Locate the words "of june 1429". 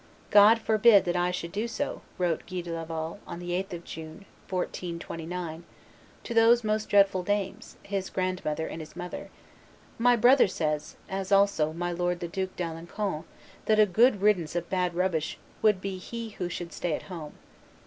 3.73-5.63